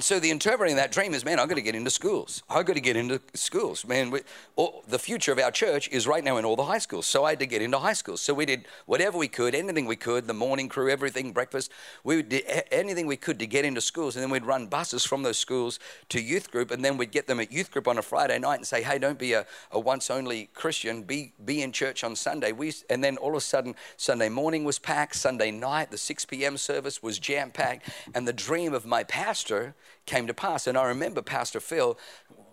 [0.00, 2.42] And so the interpreting that dream is, man, I've got to get into schools.
[2.48, 3.86] I've got to get into schools.
[3.86, 4.22] Man, we,
[4.56, 7.04] all, the future of our church is right now in all the high schools.
[7.04, 8.22] So I had to get into high schools.
[8.22, 11.70] So we did whatever we could, anything we could, the morning crew, everything, breakfast.
[12.02, 14.16] We did anything we could to get into schools.
[14.16, 16.70] And then we'd run buses from those schools to youth group.
[16.70, 18.98] And then we'd get them at youth group on a Friday night and say, hey,
[18.98, 21.02] don't be a, a once only Christian.
[21.02, 22.52] Be, be in church on Sunday.
[22.52, 25.16] We, and then all of a sudden, Sunday morning was packed.
[25.16, 26.56] Sunday night, the 6 p.m.
[26.56, 27.90] service was jam packed.
[28.14, 29.74] And the dream of my pastor
[30.06, 30.66] came to pass.
[30.66, 31.98] And I remember Pastor Phil,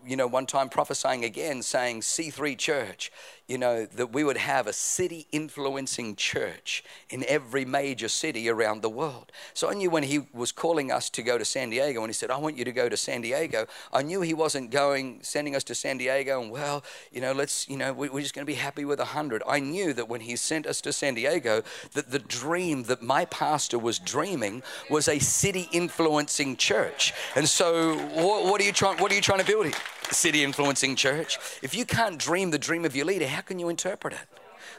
[0.06, 3.12] you know, one time prophesying again, saying, C3 Church,
[3.47, 8.81] you know, that we would have a city influencing church in every major city around
[8.81, 9.31] the world.
[9.53, 12.13] So I knew when he was calling us to go to San Diego, and he
[12.13, 15.55] said, I want you to go to San Diego, I knew he wasn't going, sending
[15.55, 18.51] us to San Diego, and well, you know, let's, you know, we're just going to
[18.51, 19.41] be happy with a hundred.
[19.47, 23.23] I knew that when he sent us to San Diego, that the dream that my
[23.25, 27.13] pastor was dreaming was a city influencing church.
[27.36, 28.97] And so, what, what are you trying?
[28.97, 29.75] What are you trying to build here?
[30.12, 31.38] City influencing church.
[31.62, 34.28] If you can't dream the dream of your leader, how can you interpret it?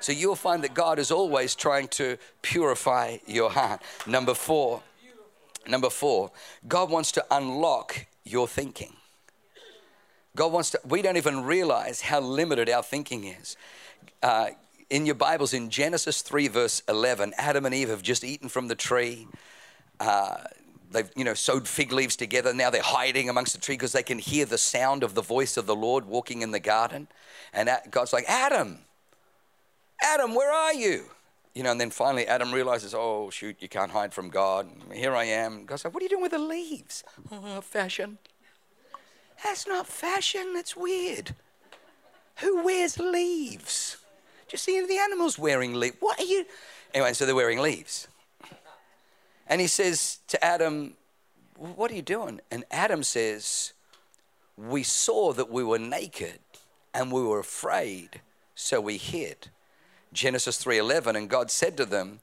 [0.00, 3.82] So you'll find that God is always trying to purify your heart.
[4.06, 4.82] Number four,
[5.66, 6.30] number four,
[6.66, 8.94] God wants to unlock your thinking.
[10.36, 13.56] God wants to, we don't even realize how limited our thinking is.
[14.22, 14.50] Uh,
[14.88, 18.68] in your Bibles, in Genesis 3, verse 11, Adam and Eve have just eaten from
[18.68, 19.26] the tree.
[20.00, 20.36] Uh,
[20.90, 22.52] they've you know sewed fig leaves together.
[22.52, 25.56] Now they're hiding amongst the tree because they can hear the sound of the voice
[25.56, 27.08] of the lord walking in the garden.
[27.52, 28.78] And god's like adam
[30.02, 31.06] adam where are you?
[31.54, 34.68] You know and then finally adam realizes oh shoot you can't hide from god.
[34.92, 35.64] Here i am.
[35.64, 37.04] God's like what are you doing with the leaves?
[37.30, 38.18] Oh, fashion.
[39.44, 40.52] That's not fashion.
[40.54, 41.34] That's weird.
[42.36, 43.98] Who wears leaves?
[44.48, 46.46] Do you see any of the animals wearing leaves what are you
[46.94, 48.08] anyway so they're wearing leaves
[49.48, 50.94] and he says to Adam,
[51.56, 52.40] What are you doing?
[52.50, 53.72] And Adam says,
[54.56, 56.38] We saw that we were naked
[56.94, 58.20] and we were afraid,
[58.54, 59.48] so we hid.
[60.12, 62.20] Genesis 3:11 and God said to them,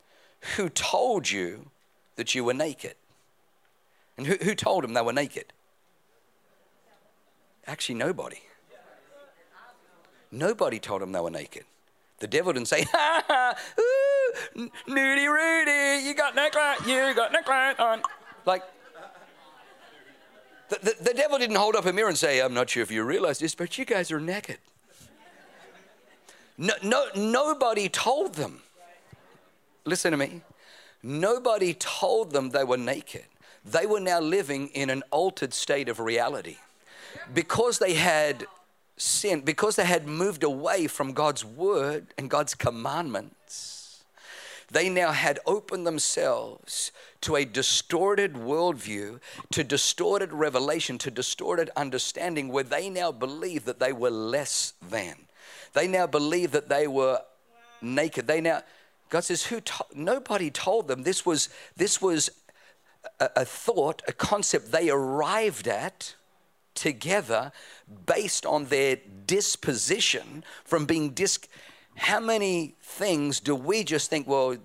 [0.56, 1.70] "Who told you
[2.16, 2.96] that you were naked?"
[4.18, 5.54] And who, who told them they were naked?
[7.68, 8.42] Actually, nobody.
[10.32, 11.66] Nobody told them they were naked.
[12.20, 13.56] The devil didn't say, ha ha,
[14.88, 18.02] nudie Rudy, you got neckline, you got neckline on.
[18.46, 18.64] Like,
[20.70, 22.92] the, the, the, devil didn't hold up a mirror and say, I'm not sure if
[22.92, 24.58] you realize this, but you guys are naked.
[26.58, 28.62] No, no, nobody told them.
[29.86, 30.42] Listen to me.
[31.04, 33.26] Nobody told them they were naked.
[33.64, 36.58] They were now living in an altered state of reality.
[37.34, 38.46] Because they had
[38.98, 43.75] sin, because they had moved away from God's word and God's commandments,
[44.72, 49.20] they now had opened themselves to a distorted worldview,
[49.52, 55.16] to distorted revelation, to distorted understanding, where they now believe that they were less than.
[55.74, 57.22] They now believe that they were
[57.82, 58.28] naked.
[58.28, 58.64] They now,
[59.10, 59.62] God says, who?
[59.62, 62.30] To- nobody told them this was this was
[63.20, 66.16] a, a thought, a concept they arrived at
[66.74, 67.52] together
[68.06, 71.40] based on their disposition from being dis.
[71.96, 74.28] How many things do we just think?
[74.28, 74.58] Well,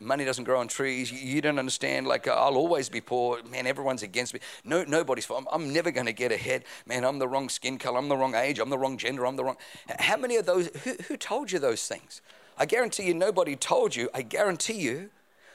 [0.00, 1.10] money doesn't grow on trees.
[1.10, 2.06] You don't understand.
[2.06, 3.42] Like uh, I'll always be poor.
[3.44, 4.40] Man, everyone's against me.
[4.64, 5.26] No, nobody's.
[5.26, 6.64] For, I'm, I'm never going to get ahead.
[6.86, 7.98] Man, I'm the wrong skin color.
[7.98, 8.58] I'm the wrong age.
[8.58, 9.26] I'm the wrong gender.
[9.26, 9.56] I'm the wrong.
[9.98, 10.68] How many of those?
[10.84, 12.22] Who, who told you those things?
[12.56, 14.10] I guarantee you, nobody told you.
[14.12, 15.10] I guarantee you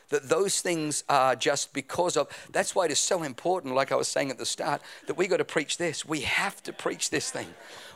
[0.09, 2.27] that those things are just because of.
[2.51, 5.27] That's why it is so important, like I was saying at the start, that we
[5.27, 6.05] got to preach this.
[6.05, 7.47] We have to preach this thing.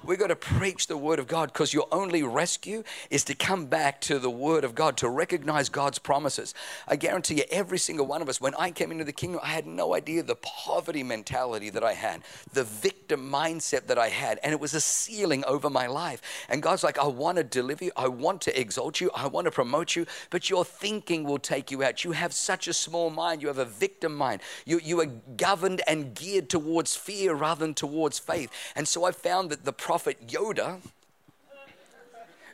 [0.03, 3.65] We've got to preach the Word of God because your only rescue is to come
[3.65, 6.53] back to the Word of God, to recognize God's promises.
[6.87, 9.47] I guarantee you, every single one of us, when I came into the kingdom, I
[9.47, 12.21] had no idea the poverty mentality that I had,
[12.53, 16.21] the victim mindset that I had, and it was a ceiling over my life.
[16.47, 19.45] And God's like, I want to deliver you, I want to exalt you, I want
[19.45, 21.96] to promote you, but your thinking will take you out.
[22.03, 24.41] You have such a small mind, you have a victim mind.
[24.65, 28.51] You, you are governed and geared towards fear rather than towards faith.
[28.75, 30.81] And so I found that the prophet Yoda,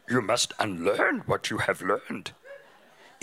[0.10, 2.34] you must unlearn what you have learned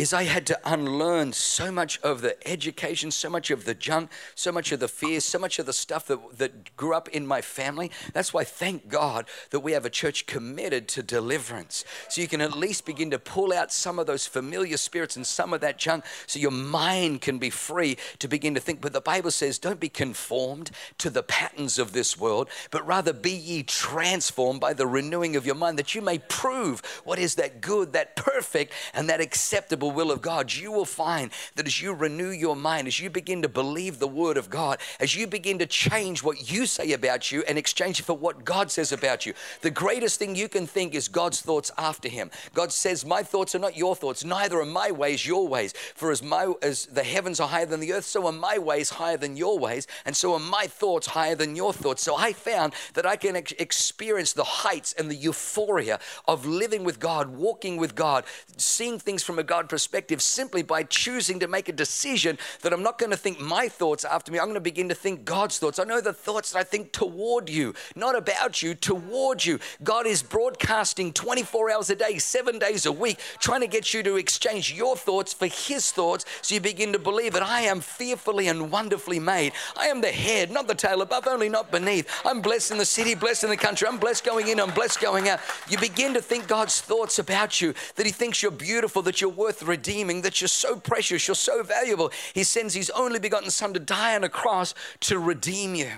[0.00, 4.10] is I had to unlearn so much of the education, so much of the junk,
[4.34, 7.26] so much of the fears, so much of the stuff that, that grew up in
[7.26, 7.90] my family.
[8.14, 11.84] That's why, thank God, that we have a church committed to deliverance.
[12.08, 15.26] So you can at least begin to pull out some of those familiar spirits and
[15.26, 18.80] some of that junk so your mind can be free to begin to think.
[18.80, 23.12] But the Bible says, don't be conformed to the patterns of this world, but rather
[23.12, 27.34] be ye transformed by the renewing of your mind that you may prove what is
[27.34, 31.80] that good, that perfect, and that acceptable will of God, you will find that as
[31.80, 35.26] you renew your mind, as you begin to believe the word of God, as you
[35.26, 38.92] begin to change what you say about you and exchange it for what God says
[38.92, 42.30] about you, the greatest thing you can think is God's thoughts after Him.
[42.54, 45.72] God says, My thoughts are not your thoughts, neither are my ways your ways.
[45.94, 48.90] For as, my, as the heavens are higher than the earth, so are my ways
[48.90, 52.02] higher than your ways, and so are my thoughts higher than your thoughts.
[52.02, 56.84] So I found that I can ex- experience the heights and the euphoria of living
[56.84, 58.24] with God, walking with God,
[58.56, 62.82] seeing things from a God perspective simply by choosing to make a decision that I'm
[62.82, 64.38] not going to think my thoughts after me.
[64.38, 65.78] I'm going to begin to think God's thoughts.
[65.78, 69.60] I know the thoughts that I think toward you, not about you, toward you.
[69.82, 74.02] God is broadcasting 24 hours a day, seven days a week, trying to get you
[74.02, 77.80] to exchange your thoughts for His thoughts so you begin to believe that I am
[77.80, 79.52] fearfully and wonderfully made.
[79.76, 82.10] I am the head, not the tail, above only, not beneath.
[82.24, 83.86] I'm blessed in the city, blessed in the country.
[83.86, 85.38] I'm blessed going in, I'm blessed going out.
[85.68, 89.30] You begin to think God's thoughts about you, that He thinks you're beautiful, that you're
[89.30, 92.10] worth redeeming, that you're so precious, you're so valuable.
[92.34, 95.90] He sends his only begotten Son to die on a cross to redeem you.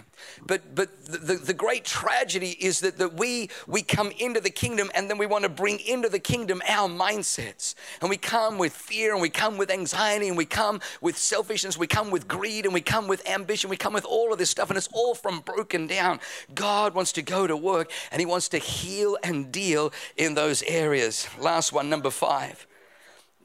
[0.46, 4.90] But, but the, the great tragedy is that, that we, we come into the kingdom
[4.94, 7.74] and then we want to bring into the kingdom our mindsets.
[8.00, 11.76] And we come with fear and we come with anxiety and we come with selfishness,
[11.76, 14.50] we come with greed and we come with ambition, we come with all of this
[14.50, 16.20] stuff and it's all from broken down.
[16.54, 20.62] God wants to go to work and he wants to heal and deal in those
[20.64, 21.28] areas.
[21.38, 22.66] Last one, number five.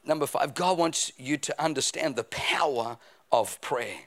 [0.08, 2.98] Number five, God wants you to understand the power
[3.32, 3.98] of prayer.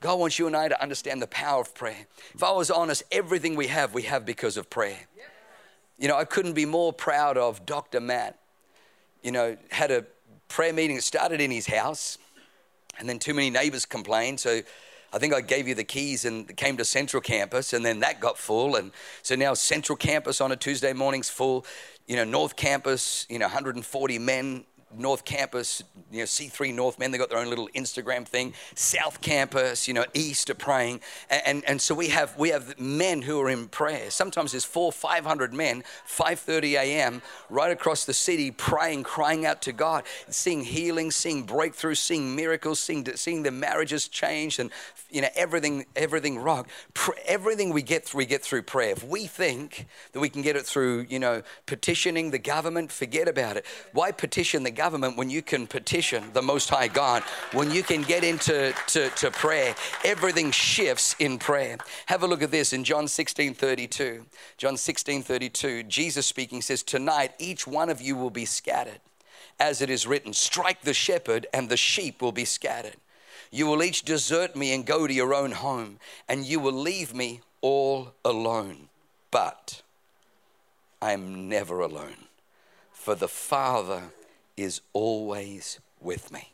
[0.00, 2.06] God wants you and I to understand the power of prayer.
[2.34, 4.98] If I was honest, everything we have, we have because of prayer.
[5.98, 8.00] You know, I couldn't be more proud of Dr.
[8.00, 8.38] Matt.
[9.22, 10.06] You know, had a
[10.48, 12.18] prayer meeting that started in his house,
[12.98, 14.40] and then too many neighbors complained.
[14.40, 14.62] So
[15.12, 18.18] I think I gave you the keys and came to Central Campus, and then that
[18.18, 18.76] got full.
[18.76, 21.66] And so now Central Campus on a Tuesday morning's full.
[22.08, 24.64] You know, North Campus, you know, 140 men
[24.96, 28.52] North Campus, you know, C3 North men, they got their own little Instagram thing.
[28.74, 31.00] South Campus, you know, East are praying.
[31.30, 34.10] And, and, and, so we have, we have men who are in prayer.
[34.10, 39.72] Sometimes there's four, 500 men, 5.30 a.m., right across the city praying, crying out to
[39.72, 44.70] God, seeing healing, seeing breakthroughs, seeing miracles, seeing, seeing their marriages change and,
[45.10, 46.68] you know, everything, everything rock.
[47.24, 48.90] everything we get through, we get through prayer.
[48.90, 53.28] If we think that we can get it through, you know, petitioning the government, forget
[53.28, 53.66] about it.
[53.92, 54.81] Why petition the government?
[54.82, 57.22] Government when you can petition the Most High God,
[57.52, 59.76] when you can get into to, to prayer.
[60.04, 61.78] Everything shifts in prayer.
[62.06, 64.26] Have a look at this in John 16 32.
[64.56, 68.98] John 16 32, Jesus speaking says, Tonight each one of you will be scattered.
[69.60, 72.96] As it is written, strike the shepherd and the sheep will be scattered.
[73.52, 77.14] You will each desert me and go to your own home, and you will leave
[77.14, 78.88] me all alone.
[79.30, 79.82] But
[81.00, 82.26] I am never alone,
[82.90, 84.10] for the Father
[84.56, 86.40] is always with me.
[86.40, 86.46] He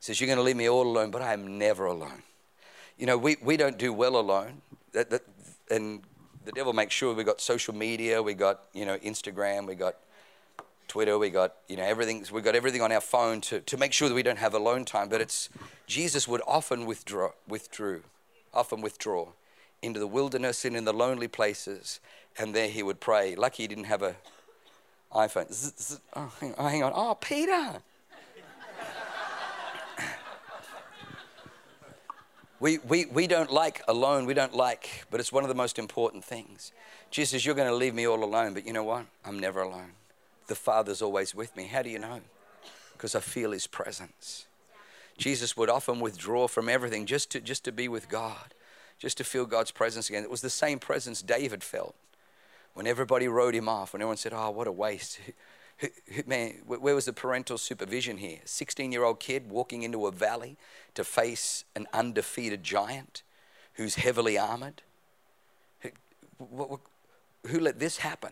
[0.00, 2.22] says, You're going to leave me all alone, but I am never alone.
[2.96, 4.62] You know, we, we don't do well alone.
[4.92, 5.22] That, that,
[5.70, 6.02] and
[6.44, 9.96] the devil makes sure we got social media, we got, you know, Instagram, we got
[10.88, 13.92] Twitter, we got, you know, everything, we got everything on our phone to, to make
[13.92, 15.08] sure that we don't have alone time.
[15.08, 15.50] But it's,
[15.86, 18.02] Jesus would often withdraw, withdrew,
[18.54, 19.28] often withdraw
[19.82, 22.00] into the wilderness and in the lonely places,
[22.38, 23.36] and there he would pray.
[23.36, 24.16] Lucky he didn't have a
[25.12, 25.52] iPhone.
[25.52, 26.92] Zzz, zzz, oh, hang on, hang on.
[26.94, 27.80] Oh, Peter.
[32.60, 34.26] we, we, we don't like alone.
[34.26, 36.72] We don't like, but it's one of the most important things.
[37.10, 39.06] Jesus You're going to leave me all alone, but you know what?
[39.24, 39.92] I'm never alone.
[40.46, 41.66] The Father's always with me.
[41.66, 42.20] How do you know?
[42.92, 44.46] Because I feel His presence.
[45.16, 48.54] Jesus would often withdraw from everything just to, just to be with God,
[48.98, 50.22] just to feel God's presence again.
[50.22, 51.94] It was the same presence David felt
[52.78, 55.18] when everybody wrote him off, when everyone said, Oh, what a waste.
[56.26, 58.38] Man, where was the parental supervision here?
[58.44, 60.56] 16 year old kid walking into a valley
[60.94, 63.24] to face an undefeated giant
[63.72, 64.82] who's heavily armored.
[66.38, 68.30] Who let this happen?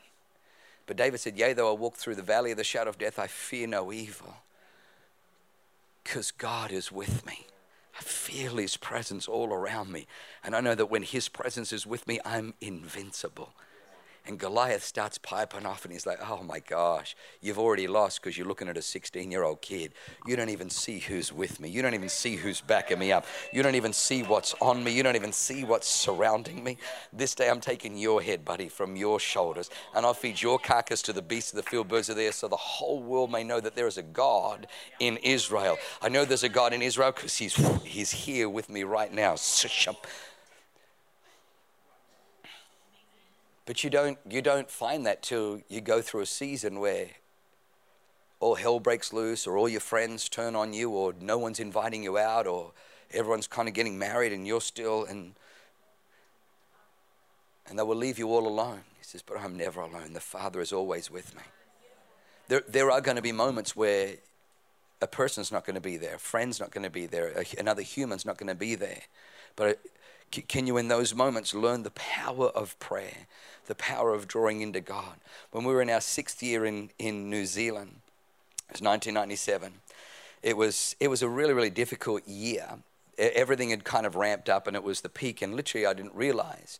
[0.86, 3.18] But David said, Yea, though I walk through the valley of the shadow of death,
[3.18, 4.36] I fear no evil
[6.04, 7.48] because God is with me.
[7.98, 10.06] I feel His presence all around me.
[10.44, 13.52] And I know that when His presence is with me, I'm invincible.
[14.26, 18.36] And Goliath starts piping off, and he's like, Oh my gosh, you've already lost because
[18.36, 19.92] you're looking at a 16 year old kid.
[20.26, 21.68] You don't even see who's with me.
[21.68, 23.24] You don't even see who's backing me up.
[23.52, 24.92] You don't even see what's on me.
[24.92, 26.76] You don't even see what's surrounding me.
[27.12, 31.02] This day I'm taking your head, buddy, from your shoulders, and I'll feed your carcass
[31.02, 33.44] to the beasts of the field, birds of the air, so the whole world may
[33.44, 34.66] know that there is a God
[34.98, 35.78] in Israel.
[36.02, 37.54] I know there's a God in Israel because he's,
[37.84, 39.36] he's here with me right now.
[43.66, 47.08] But you don't, you don't find that till you go through a season where
[48.38, 52.02] all hell breaks loose, or all your friends turn on you, or no one's inviting
[52.04, 52.72] you out, or
[53.12, 55.34] everyone's kind of getting married and you're still, and,
[57.68, 58.82] and they will leave you all alone.
[58.98, 60.12] He says, But I'm never alone.
[60.12, 61.42] The Father is always with me.
[62.48, 64.14] There, there are going to be moments where
[65.02, 67.82] a person's not going to be there, a friend's not going to be there, another
[67.82, 69.02] human's not going to be there.
[69.56, 69.80] But
[70.30, 73.26] can you, in those moments, learn the power of prayer,
[73.66, 75.16] the power of drawing into God?
[75.50, 78.00] When we were in our sixth year in, in New Zealand,
[78.68, 79.72] it was 1997,
[80.42, 82.66] it was, it was a really, really difficult year.
[83.18, 86.14] Everything had kind of ramped up and it was the peak, and literally, I didn't
[86.14, 86.78] realize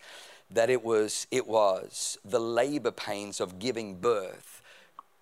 [0.51, 4.63] that it was, it was the labor pains of giving birth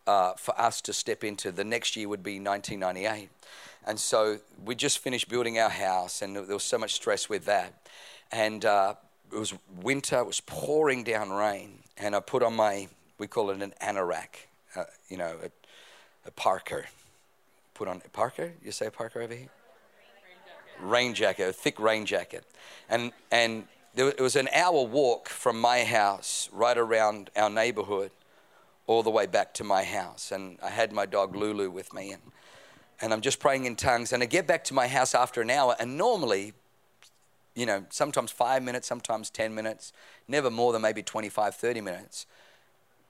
[0.07, 1.51] uh, for us to step into.
[1.51, 3.31] The next year would be 1998.
[3.87, 7.45] And so we just finished building our house, and there was so much stress with
[7.45, 7.75] that
[8.35, 8.95] and uh,
[9.33, 10.19] it was winter.
[10.19, 14.49] It was pouring down rain, and I put on my we call it an anorak,
[14.75, 15.51] uh, you know, a,
[16.27, 16.83] a, parka.
[17.75, 18.51] Put on a parka.
[18.63, 19.49] You say a parka over here.
[20.81, 22.45] Rain jacket, a thick rain jacket,
[22.89, 23.65] and and
[23.95, 28.11] there, it was an hour walk from my house right around our neighborhood,
[28.89, 32.11] all the way back to my house, and I had my dog Lulu with me,
[32.11, 32.23] and
[33.01, 35.51] and I'm just praying in tongues, and I get back to my house after an
[35.51, 36.55] hour, and normally
[37.55, 39.93] you know, sometimes five minutes, sometimes 10 minutes,
[40.27, 42.27] never more than maybe 25, 30 minutes,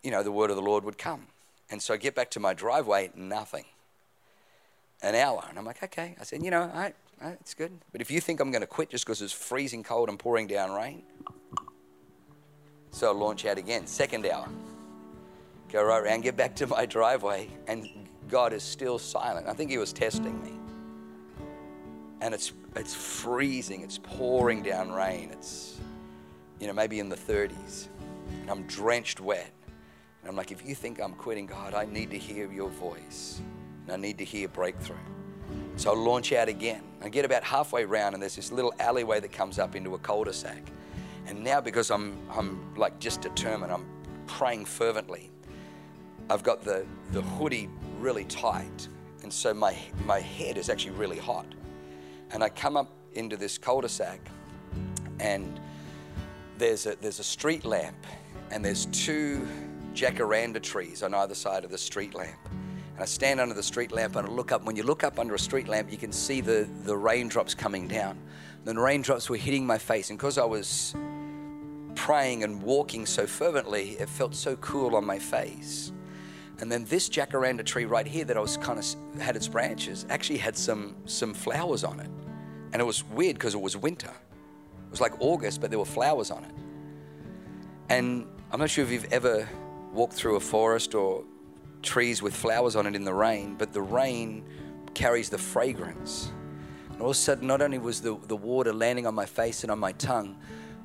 [0.02, 1.28] you know, the word of the Lord would come.
[1.70, 3.64] And so I get back to my driveway, nothing.
[5.02, 5.44] An hour.
[5.48, 6.14] And I'm like, okay.
[6.20, 7.72] I said, you know, all right, all right it's good.
[7.92, 10.46] But if you think I'm going to quit just because it's freezing cold and pouring
[10.46, 11.02] down rain,
[12.90, 14.48] so I launch out again, second hour.
[15.72, 17.88] Go right around, get back to my driveway, and
[18.28, 19.48] God is still silent.
[19.48, 20.52] I think He was testing me
[22.20, 25.80] and it's it's freezing, it's pouring down rain, it's
[26.60, 27.88] you know maybe in the 30s,
[28.42, 29.50] and I'm drenched wet,
[30.22, 33.40] and I'm like, if you think I'm quitting, God, I need to hear your voice,
[33.84, 34.96] and I need to hear breakthrough.
[35.76, 36.82] So I launch out again.
[37.02, 39.98] I get about halfway round, and there's this little alleyway that comes up into a
[39.98, 40.62] cul-de-sac.
[41.26, 43.86] And now, because I'm I'm like just determined, I'm
[44.26, 45.30] praying fervently.
[46.30, 48.88] I've got the the hoodie really tight,
[49.22, 51.46] and so my my head is actually really hot.
[52.34, 54.20] And I come up into this cul-de-sac,
[55.20, 55.60] and
[56.58, 57.96] there's a, there's a street lamp,
[58.50, 59.46] and there's two
[59.94, 62.36] jacaranda trees on either side of the street lamp.
[62.94, 64.64] And I stand under the street lamp and I look up.
[64.64, 67.88] When you look up under a street lamp, you can see the, the raindrops coming
[67.88, 68.18] down.
[68.66, 70.10] And the raindrops were hitting my face.
[70.10, 70.94] And because I was
[71.94, 75.92] praying and walking so fervently, it felt so cool on my face.
[76.60, 80.06] And then this jacaranda tree right here that I was kind of had its branches
[80.08, 82.10] actually had some some flowers on it.
[82.74, 84.10] And it was weird because it was winter.
[84.10, 86.50] It was like August, but there were flowers on it.
[87.88, 89.48] And I'm not sure if you've ever
[89.92, 91.24] walked through a forest or
[91.82, 94.44] trees with flowers on it in the rain, but the rain
[94.92, 96.32] carries the fragrance.
[96.90, 99.62] And all of a sudden, not only was the, the water landing on my face
[99.62, 100.36] and on my tongue,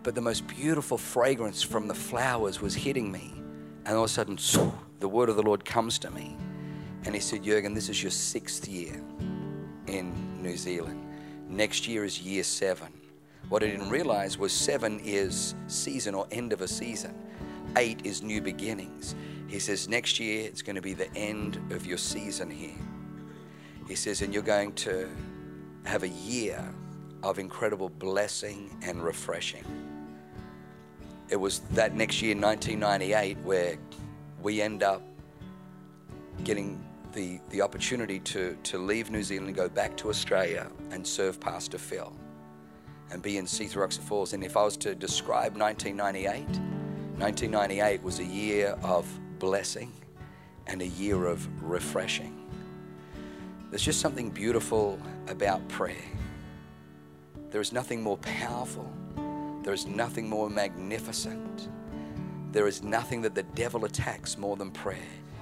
[0.04, 3.34] but the most beautiful fragrance from the flowers was hitting me.
[3.86, 4.38] And all of a sudden,
[5.00, 6.38] the word of the Lord comes to me.
[7.06, 9.02] And he said, Jurgen, this is your sixth year
[9.88, 11.09] in New Zealand.
[11.50, 12.94] Next year is year seven.
[13.50, 17.16] What I didn't realize was seven is season or end of a season,
[17.76, 19.16] eight is new beginnings.
[19.48, 22.78] He says, next year it's going to be the end of your season here.
[23.88, 25.10] He says, and you're going to
[25.86, 26.64] have a year
[27.24, 29.64] of incredible blessing and refreshing.
[31.30, 33.78] It was that next year, 1998, where
[34.44, 35.02] we end up
[36.44, 36.84] getting
[37.14, 41.40] the, the opportunity to, to leave New Zealand and go back to Australia and serve
[41.40, 42.14] Pastor Phil
[43.12, 44.34] and be in C3 Falls.
[44.34, 46.44] And if I was to describe 1998,
[47.18, 49.08] 1998 was a year of
[49.40, 49.92] blessing
[50.68, 52.36] and a year of refreshing.
[53.70, 55.96] There's just something beautiful about prayer.
[57.50, 58.92] There is nothing more powerful.
[59.64, 61.70] There is nothing more magnificent.
[62.52, 64.98] There is nothing that the devil attacks more than prayer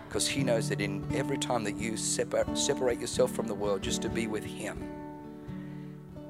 [0.08, 3.82] because he knows that in every time that you separ- separate yourself from the world
[3.82, 4.82] just to be with him,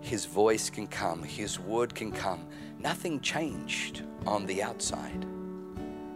[0.02, 2.48] his voice can come, his word can come.
[2.80, 5.26] Nothing changed on the outside.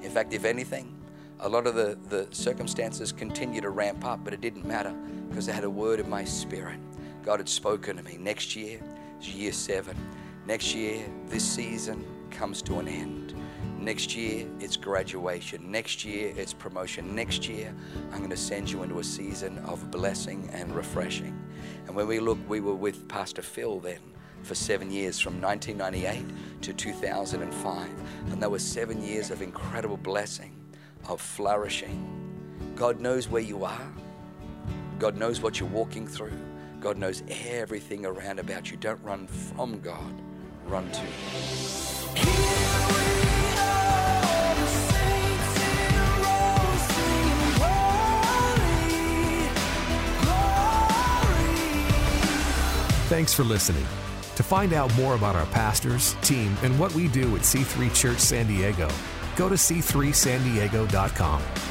[0.02, 0.98] In fact, if anything,
[1.40, 4.94] a lot of the, the circumstances continue to ramp up, but it didn't matter
[5.30, 6.80] because I had a word in my spirit.
[7.24, 8.18] God had spoken to me.
[8.18, 8.80] Next year
[9.20, 9.96] is year seven.
[10.46, 13.31] Next year, this season comes to an end.
[13.82, 15.72] Next year, it's graduation.
[15.72, 17.16] Next year, it's promotion.
[17.16, 17.74] Next year,
[18.12, 21.36] I'm going to send you into a season of blessing and refreshing.
[21.88, 23.98] And when we look, we were with Pastor Phil then
[24.44, 27.90] for seven years from 1998 to 2005.
[28.30, 30.56] And there were seven years of incredible blessing,
[31.10, 32.08] of flourishing.
[32.76, 33.92] God knows where you are,
[35.00, 36.40] God knows what you're walking through,
[36.80, 38.78] God knows everything around about you.
[38.78, 40.22] Don't run from God,
[40.68, 43.21] run to Him.
[53.12, 53.84] Thanks for listening.
[54.38, 58.20] To find out more about our pastors, team, and what we do at C3 Church
[58.20, 58.90] San Diego,
[59.36, 61.71] go to c3sandiego.com.